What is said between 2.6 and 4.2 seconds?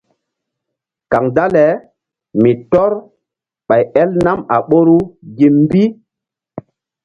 tɔ́r ɓay el